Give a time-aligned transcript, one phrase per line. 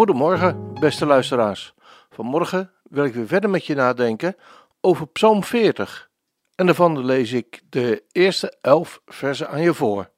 [0.00, 1.74] Goedemorgen, beste luisteraars.
[2.10, 4.36] Vanmorgen wil ik weer verder met je nadenken
[4.80, 6.10] over Psalm 40.
[6.54, 10.10] En daarvan lees ik de eerste elf versen aan je voor.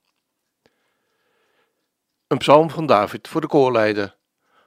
[2.26, 4.16] Een psalm van David voor de koorleider.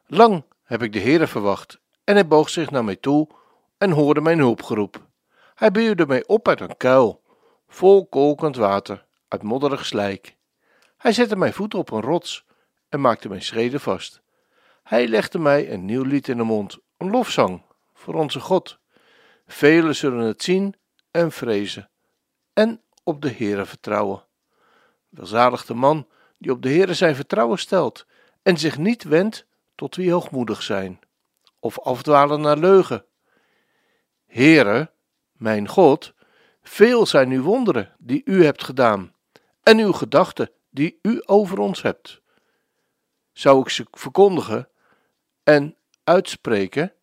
[0.08, 3.28] Lang heb ik de Heere verwacht, en hij boog zich naar mij toe
[3.78, 5.08] en hoorde mijn hulpgeroep.
[5.54, 7.22] Hij buurde mij op uit een kuil,
[7.68, 10.36] vol kolkend water, uit modderig slijk.
[10.98, 12.46] Hij zette mijn voeten op een rots
[12.90, 14.24] en maakte mijn schreden vast.
[14.86, 17.62] Hij legde mij een nieuw lied in de mond, een lofzang
[17.94, 18.80] voor onze God.
[19.48, 20.76] Velen zullen het zien
[21.12, 21.90] en vrezen
[22.54, 24.26] en op de Heere vertrouwen.
[25.10, 28.06] Welzalig de man die op de Heere zijn vertrouwen stelt
[28.42, 31.00] en zich niet wendt tot wie hoogmoedig zijn
[31.60, 33.06] of afdwalen naar leugen.
[34.26, 34.92] Heere,
[35.32, 36.14] mijn God,
[36.62, 39.16] veel zijn uw wonderen die u hebt gedaan
[39.64, 42.22] en uw gedachten die u over ons hebt.
[43.32, 44.70] Zou ik ze verkondigen
[45.46, 46.94] en uitspreken,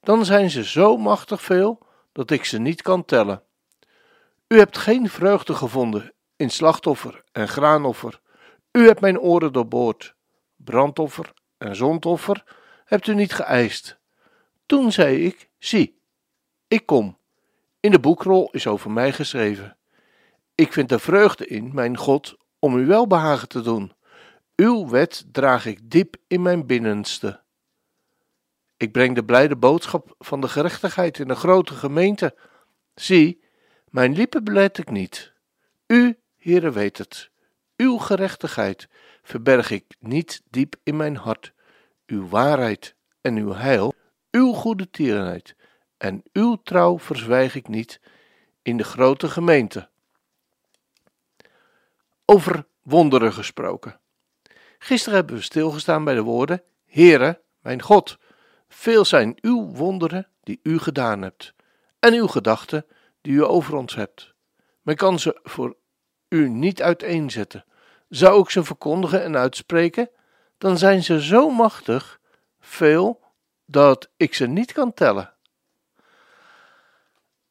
[0.00, 1.78] dan zijn ze zo machtig veel
[2.12, 3.42] dat ik ze niet kan tellen.
[4.48, 8.20] U hebt geen vreugde gevonden in slachtoffer en graanoffer.
[8.72, 10.14] U hebt mijn oren doorboord.
[10.56, 12.44] Brandoffer en zondoffer
[12.84, 13.98] hebt u niet geëist.
[14.66, 15.98] Toen zei ik: Zie,
[16.68, 17.18] ik kom.
[17.80, 19.76] In de boekrol is over mij geschreven.
[20.54, 23.92] Ik vind er vreugde in, mijn God, om u welbehagen te doen.
[24.56, 27.40] Uw wet draag ik diep in mijn binnenste.
[28.80, 32.34] Ik breng de blijde boodschap van de gerechtigheid in een grote gemeente.
[32.94, 33.40] Zie,
[33.88, 35.32] mijn lippen belet ik niet.
[35.86, 37.30] U, Heere, weet het.
[37.76, 38.88] Uw gerechtigheid
[39.22, 41.52] verberg ik niet diep in mijn hart.
[42.06, 43.94] Uw waarheid en uw heil,
[44.30, 45.56] uw goede tierenheid
[45.96, 48.00] en uw trouw verzwijg ik niet
[48.62, 49.88] in de grote gemeente.
[52.24, 54.00] Over wonderen gesproken.
[54.78, 58.18] Gisteren hebben we stilgestaan bij de woorden: Heere, mijn God.
[58.72, 61.54] Veel zijn uw wonderen die u gedaan hebt,
[61.98, 62.86] en uw gedachten
[63.20, 64.34] die u over ons hebt.
[64.82, 65.76] Men kan ze voor
[66.28, 67.64] u niet uiteenzetten.
[68.08, 70.10] Zou ik ze verkondigen en uitspreken,
[70.58, 72.20] dan zijn ze zo machtig,
[72.60, 73.20] veel,
[73.64, 75.34] dat ik ze niet kan tellen.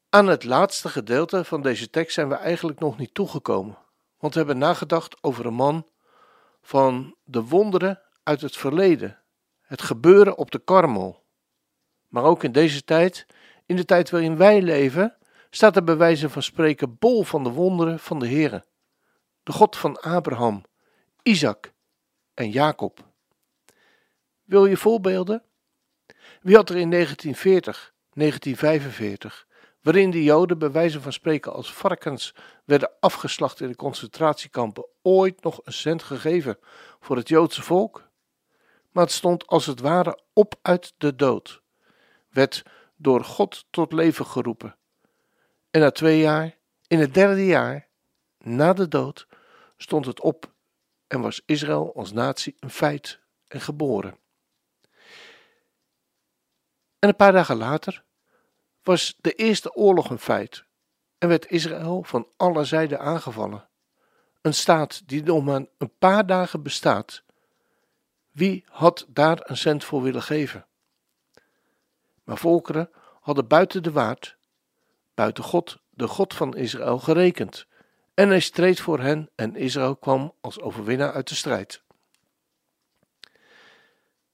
[0.09, 3.77] Aan het laatste gedeelte van deze tekst zijn we eigenlijk nog niet toegekomen,
[4.19, 5.87] want we hebben nagedacht over een man
[6.61, 9.19] van de wonderen uit het verleden
[9.69, 11.23] het gebeuren op de karmel.
[12.07, 13.25] Maar ook in deze tijd,
[13.65, 15.17] in de tijd waarin wij leven,
[15.49, 18.65] staat er bij wijze van spreken bol van de wonderen van de Heere.
[19.43, 20.63] De God van Abraham,
[21.23, 21.73] Isaac
[22.33, 23.07] en Jacob.
[24.43, 25.43] Wil je voorbeelden?
[26.41, 29.47] Wie had er in 1940, 1945,
[29.81, 35.43] waarin de Joden bij wijze van spreken als varkens werden afgeslacht in de concentratiekampen, ooit
[35.43, 36.57] nog een cent gegeven
[36.99, 38.08] voor het Joodse volk?
[38.89, 41.61] Maar het stond als het ware op uit de dood,
[42.29, 42.63] werd
[42.95, 44.75] door God tot leven geroepen.
[45.71, 46.57] En na twee jaar,
[46.87, 47.87] in het derde jaar,
[48.37, 49.27] na de dood,
[49.77, 50.53] stond het op
[51.07, 54.17] en was Israël als natie een feit en geboren.
[56.99, 58.03] En een paar dagen later
[58.83, 60.63] was de eerste oorlog een feit
[61.17, 63.69] en werd Israël van alle zijden aangevallen.
[64.41, 67.23] Een staat die nog maar een paar dagen bestaat,
[68.39, 70.65] wie had daar een cent voor willen geven?
[72.23, 72.89] Maar volkeren
[73.21, 74.37] hadden buiten de waard,
[75.13, 77.67] buiten God, de God van Israël, gerekend.
[78.13, 81.83] En hij streed voor hen en Israël kwam als overwinnaar uit de strijd.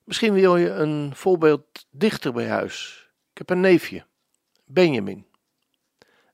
[0.04, 3.10] Misschien wil je een voorbeeld dichter bij huis.
[3.32, 4.06] Ik heb een neefje,
[4.66, 5.28] Benjamin.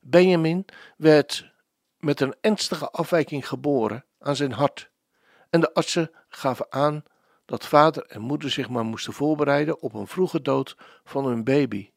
[0.00, 0.64] Benjamin
[0.96, 1.52] werd
[1.96, 4.90] met een ernstige afwijking geboren aan zijn hart.
[5.50, 7.04] En de artsen gaven aan
[7.52, 11.90] dat vader en moeder zich maar moesten voorbereiden op een vroege dood van hun baby.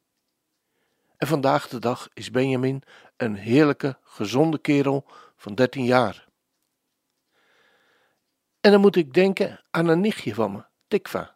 [1.17, 2.83] En vandaag de dag is Benjamin
[3.17, 5.05] een heerlijke, gezonde kerel
[5.35, 6.27] van 13 jaar.
[8.61, 11.35] En dan moet ik denken aan een nichtje van me, Tikva.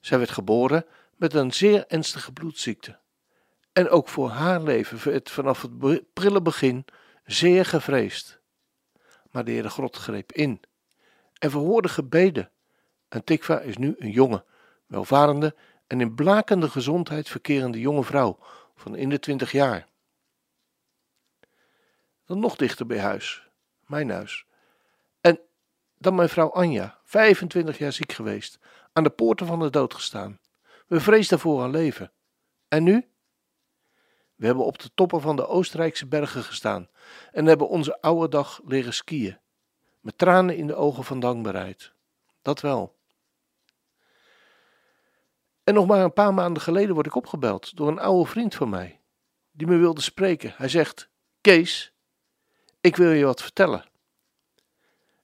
[0.00, 0.86] Zij werd geboren
[1.16, 2.98] met een zeer ernstige bloedziekte.
[3.72, 6.84] En ook voor haar leven werd vanaf het prille begin
[7.24, 8.40] zeer gevreesd.
[9.30, 10.60] Maar de Heere God greep in
[11.38, 12.50] en verhoorde gebeden.
[13.08, 14.44] En Tikva is nu een jonge,
[14.86, 15.54] welvarende
[15.86, 18.38] en in blakende gezondheid verkerende jonge vrouw
[18.74, 19.88] van in de twintig jaar.
[22.24, 23.48] Dan nog dichter bij huis,
[23.86, 24.46] mijn huis.
[25.20, 25.40] En
[25.98, 28.58] dan mijn vrouw Anja, 25 jaar ziek geweest,
[28.92, 30.40] aan de poorten van de dood gestaan.
[30.86, 32.12] We vreesden voor haar leven.
[32.68, 33.08] En nu?
[34.34, 36.88] We hebben op de toppen van de Oostenrijkse bergen gestaan
[37.32, 39.38] en hebben onze oude dag leren skiën,
[40.06, 41.92] met tranen in de ogen van dankbaarheid.
[42.42, 42.96] Dat wel.
[45.64, 48.68] En nog maar een paar maanden geleden word ik opgebeld door een oude vriend van
[48.68, 49.00] mij,
[49.50, 50.54] die me wilde spreken.
[50.56, 51.08] Hij zegt:
[51.40, 51.92] Kees,
[52.80, 53.84] ik wil je wat vertellen.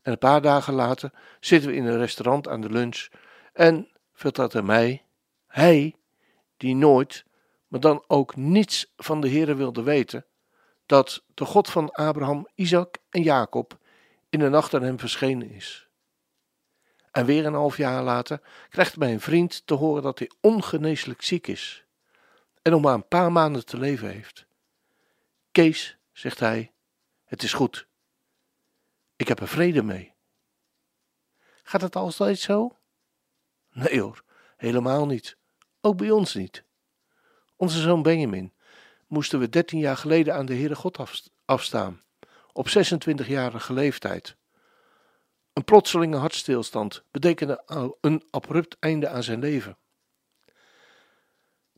[0.02, 3.08] En een paar dagen later zitten we in een restaurant aan de lunch
[3.52, 5.05] en vertelt hij mij,
[5.46, 5.96] hij
[6.56, 7.25] die nooit,
[7.69, 10.26] maar dan ook niets van de Heere wilde weten,
[10.87, 13.81] dat de God van Abraham, Isaac en Jacob
[14.32, 15.88] in de nacht aan hem verschenen is.
[17.11, 21.46] En weer een half jaar later krijgt mijn vriend te horen dat hij ongeneeslijk ziek
[21.46, 21.84] is
[22.62, 24.46] en nog maar een paar maanden te leven heeft.
[25.50, 26.73] Kees, zegt hij,
[27.25, 27.87] het is goed.
[29.17, 30.14] Ik heb er vrede mee.
[31.62, 32.78] Gaat het altijd zo?
[33.73, 34.25] Nee hoor,
[34.56, 35.37] helemaal niet.
[35.81, 36.64] Ook bij ons niet.
[37.56, 38.52] Onze zoon Benjamin
[39.06, 40.99] moesten we dertien jaar geleden aan de Heere God
[41.44, 42.02] afstaan,
[42.52, 44.37] op 26-jarige leeftijd.
[45.52, 47.62] Een plotselinge hartstilstand betekende
[48.00, 49.76] een abrupt einde aan zijn leven.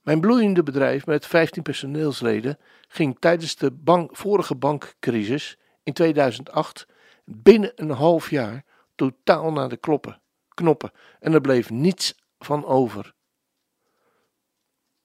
[0.03, 6.87] Mijn bloeiende bedrijf met 15 personeelsleden ging tijdens de bank, vorige bankcrisis in 2008
[7.25, 9.76] binnen een half jaar totaal naar de
[10.55, 13.15] knoppen en er bleef niets van over.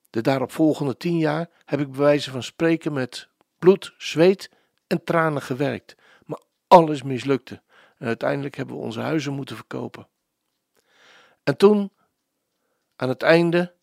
[0.09, 3.29] De daaropvolgende tien jaar heb ik bij wijze van spreken met
[3.59, 4.49] bloed, zweet
[4.89, 5.95] en tranen gewerkt,
[6.25, 7.61] maar alles mislukte
[7.97, 10.07] en uiteindelijk hebben we onze huizen moeten verkopen.
[11.43, 11.91] En toen,
[12.95, 13.73] aan het einde,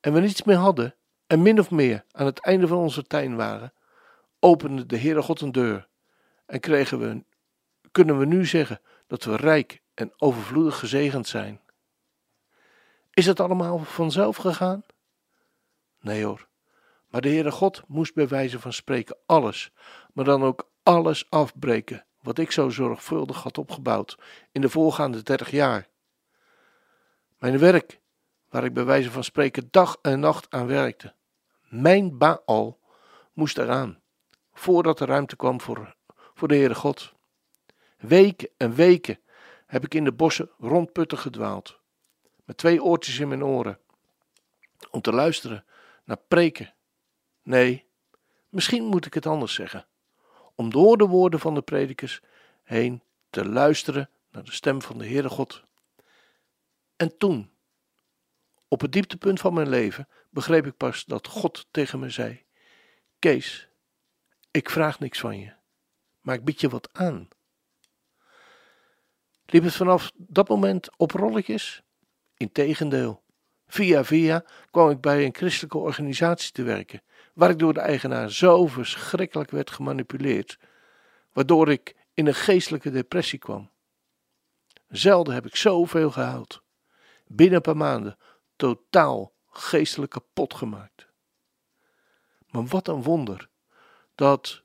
[0.00, 0.94] en we niets meer hadden,
[1.26, 3.72] en min of meer aan het einde van onze tuin waren,
[4.38, 5.88] opende de Heere God een deur
[6.46, 7.24] en kregen we,
[7.90, 11.60] kunnen we nu zeggen dat we rijk en overvloedig gezegend zijn.
[13.10, 14.84] Is het allemaal vanzelf gegaan?
[16.00, 16.48] Nee hoor.
[17.08, 19.72] Maar de Heere God moest bij wijze van spreken alles,
[20.12, 24.18] maar dan ook alles afbreken wat ik zo zorgvuldig had opgebouwd
[24.52, 25.88] in de voorgaande dertig jaar.
[27.38, 28.00] Mijn werk,
[28.48, 31.14] waar ik bij wijze van spreken dag en nacht aan werkte,
[31.68, 32.78] mijn Baal,
[33.32, 34.00] moest eraan,
[34.52, 35.96] voordat er ruimte kwam voor,
[36.34, 37.12] voor de Heere God.
[37.98, 39.20] Weken en weken
[39.66, 41.78] heb ik in de bossen rondputten gedwaald,
[42.44, 43.78] met twee oortjes in mijn oren,
[44.90, 45.64] om te luisteren
[46.04, 46.74] naar preken.
[47.42, 47.86] Nee,
[48.48, 49.86] misschien moet ik het anders zeggen
[50.62, 52.20] om door de woorden van de predikers
[52.62, 55.62] heen te luisteren naar de stem van de Heere God.
[56.96, 57.50] En toen,
[58.68, 62.44] op het dieptepunt van mijn leven, begreep ik pas dat God tegen me zei:
[63.18, 63.68] Kees,
[64.50, 65.52] ik vraag niks van je,
[66.20, 67.28] maar ik bied je wat aan.
[69.46, 71.82] Liep het vanaf dat moment op rolletjes?
[72.36, 73.22] Integendeel.
[73.66, 77.02] Via via kwam ik bij een christelijke organisatie te werken
[77.32, 80.58] waar ik door de eigenaar zo verschrikkelijk werd gemanipuleerd,
[81.32, 83.70] waardoor ik in een geestelijke depressie kwam.
[84.88, 86.62] Zelden heb ik zoveel gehaald.
[87.26, 88.18] Binnen een paar maanden
[88.56, 91.08] totaal geestelijk kapot gemaakt.
[92.50, 93.48] Maar wat een wonder
[94.14, 94.62] dat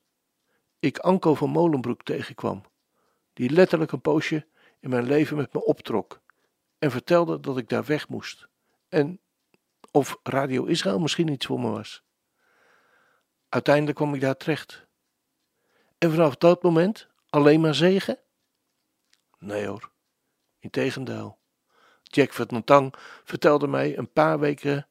[0.80, 2.64] ik Anko van Molenbroek tegenkwam,
[3.34, 4.48] die letterlijk een poosje
[4.80, 6.22] in mijn leven met me optrok
[6.80, 8.48] en vertelde dat ik daar weg moest.
[8.90, 9.20] En
[9.92, 12.04] of Radio Israël misschien iets voor me was.
[13.58, 14.86] Uiteindelijk kwam ik daar terecht.
[15.98, 18.20] En vanaf dat moment alleen maar zegen?
[19.40, 19.92] Nee hoor,
[20.60, 21.38] integendeel.
[22.04, 24.88] Jack Vertentang vertelde mij een paar weken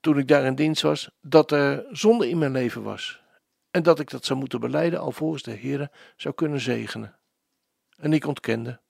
[0.00, 3.22] toen ik daar in dienst was, dat er zonde in mijn leven was.
[3.70, 7.18] En dat ik dat zou moeten beleiden alvorens de Heer zou kunnen zegenen.
[7.96, 8.80] En ik ontkende.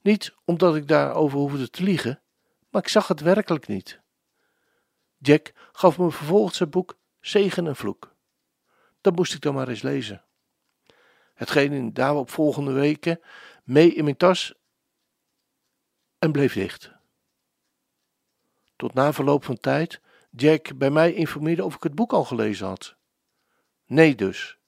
[0.00, 2.22] Niet omdat ik daarover hoefde te liegen,
[2.70, 4.00] maar ik zag het werkelijk niet.
[5.18, 6.96] Jack gaf me vervolgens het boek
[7.26, 8.14] Zegen en Vloek.
[9.00, 10.22] Dat moest ik dan maar eens lezen.
[11.34, 13.20] Hetgeen in daarop volgende weken
[13.64, 14.54] mee in mijn tas
[16.18, 16.90] en bleef dicht.
[18.76, 22.66] Tot na verloop van tijd Jack bij mij informeerde of ik het boek al gelezen
[22.66, 22.96] had.
[23.86, 24.58] Nee dus.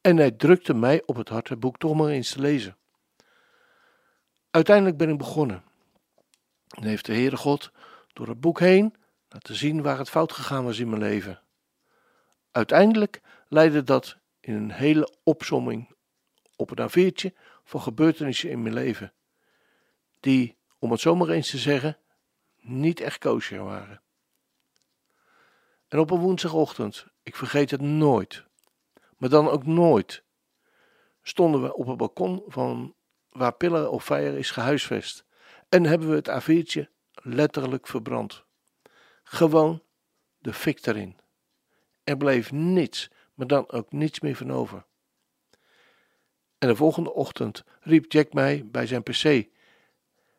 [0.00, 2.76] En hij drukte mij op het hart het boek toch maar eens te lezen.
[4.50, 5.62] Uiteindelijk ben ik begonnen.
[6.68, 7.70] En heeft de Heere God
[8.12, 8.94] door het boek heen
[9.28, 11.42] laten zien waar het fout gegaan was in mijn leven.
[12.58, 15.94] Uiteindelijk leidde dat in een hele opsomming
[16.56, 16.88] op een a
[17.64, 19.12] van gebeurtenissen in mijn leven,
[20.20, 21.98] die, om het zomaar eens te zeggen,
[22.60, 24.00] niet echt koosje waren.
[25.88, 28.44] En op een woensdagochtend, ik vergeet het nooit,
[29.16, 30.22] maar dan ook nooit,
[31.22, 32.94] stonden we op het balkon van
[33.28, 35.24] waar Pillar of Fire is gehuisvest
[35.68, 38.44] en hebben we het A4'tje letterlijk verbrand.
[39.22, 39.82] Gewoon
[40.38, 41.26] de fik erin.
[42.08, 44.84] Er bleef niets, maar dan ook niets meer van over.
[46.58, 49.48] En de volgende ochtend riep Jack mij bij zijn pc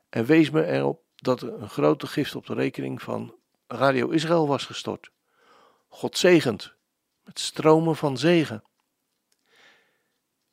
[0.09, 3.35] en wees me erop dat er een grote gift op de rekening van
[3.67, 5.11] Radio Israël was gestort.
[5.87, 6.73] God zegend,
[7.23, 8.63] met stromen van zegen.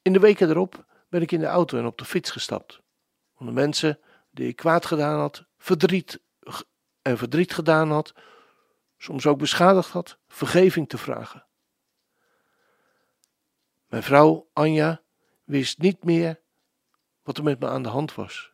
[0.03, 2.81] In de weken erop ben ik in de auto en op de fiets gestapt.
[3.37, 6.21] Om de mensen die ik kwaad gedaan had, verdriet
[7.03, 8.15] en verdriet gedaan had,
[8.97, 11.45] soms ook beschadigd had, vergeving te vragen.
[13.87, 15.01] Mijn vrouw Anja
[15.45, 16.41] wist niet meer
[17.23, 18.53] wat er met me aan de hand was.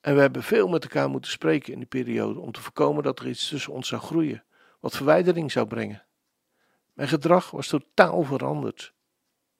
[0.00, 3.18] En we hebben veel met elkaar moeten spreken in die periode om te voorkomen dat
[3.18, 4.44] er iets tussen ons zou groeien,
[4.80, 6.04] wat verwijdering zou brengen.
[6.92, 8.94] Mijn gedrag was totaal veranderd.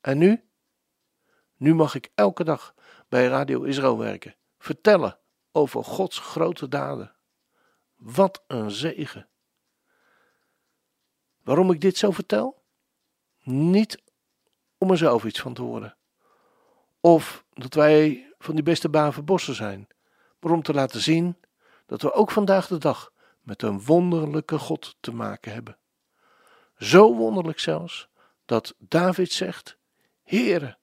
[0.00, 0.45] En nu?
[1.57, 2.75] Nu mag ik elke dag
[3.09, 5.18] bij Radio Israël werken, vertellen
[5.52, 7.12] over Gods grote daden.
[7.98, 9.28] Wat een zegen.
[11.42, 12.62] Waarom ik dit zo vertel?
[13.42, 14.02] Niet
[14.78, 15.96] om er zelf iets van te horen.
[17.00, 19.88] Of dat wij van die beste bavenbossen zijn,
[20.40, 21.36] maar om te laten zien
[21.86, 25.78] dat we ook vandaag de dag met een wonderlijke God te maken hebben.
[26.76, 28.08] Zo wonderlijk zelfs
[28.44, 29.78] dat David zegt:
[30.22, 30.78] Heere,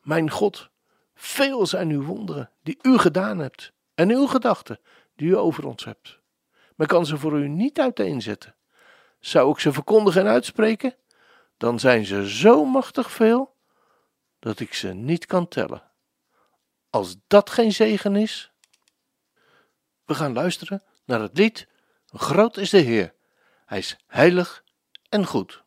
[0.00, 0.70] mijn God,
[1.14, 4.80] veel zijn uw wonderen die u gedaan hebt en uw gedachten
[5.14, 6.20] die u over ons hebt.
[6.76, 8.54] Men kan ze voor u niet uiteenzetten.
[9.20, 10.94] Zou ik ze verkondigen en uitspreken,
[11.56, 13.54] dan zijn ze zo machtig veel
[14.38, 15.82] dat ik ze niet kan tellen.
[16.90, 18.52] Als dat geen zegen is.
[20.04, 21.68] We gaan luisteren naar het lied
[22.06, 23.14] Groot is de Heer.
[23.66, 24.64] Hij is heilig
[25.08, 25.64] en goed.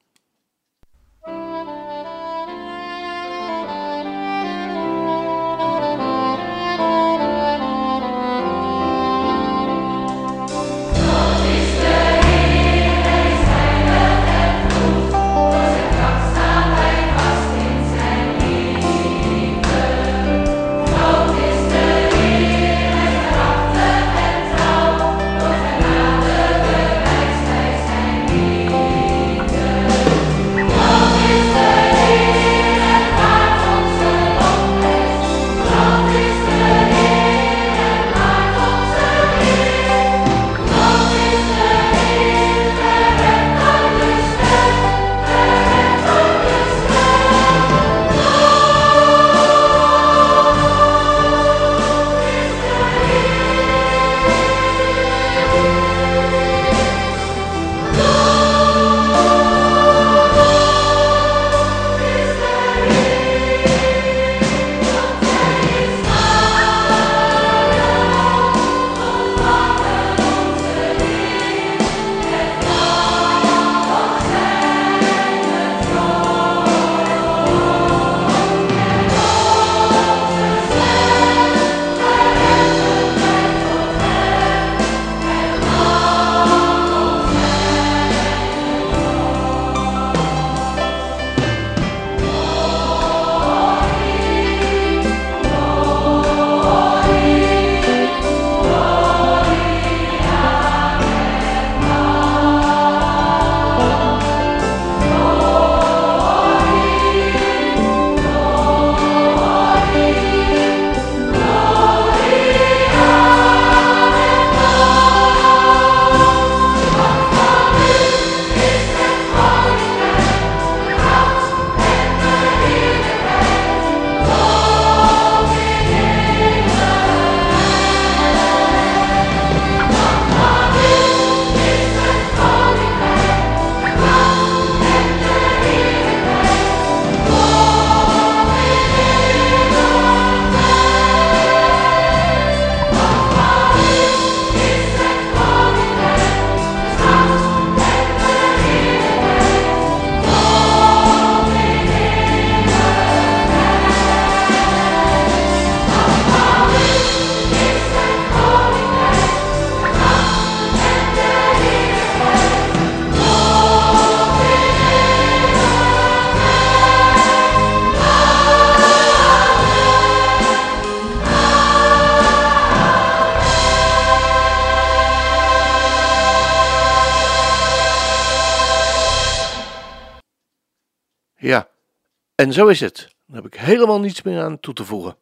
[182.40, 183.16] En zo is het.
[183.28, 185.16] Dan heb ik helemaal niets meer aan toe te voegen.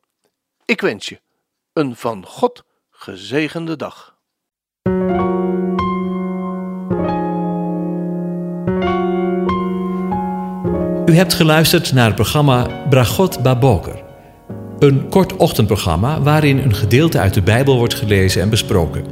[0.65, 1.19] Ik wens je
[1.73, 4.15] een van God gezegende dag.
[11.05, 14.03] U hebt geluisterd naar het programma Bragot Baboker.
[14.79, 19.05] Een kort ochtendprogramma waarin een gedeelte uit de Bijbel wordt gelezen en besproken.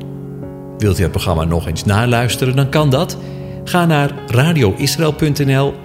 [0.77, 3.17] Wilt u het programma nog eens naluisteren, dan kan dat.
[3.63, 5.84] Ga naar radioisrael.nl